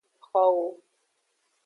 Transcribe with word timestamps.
Xowo. 0.27 0.67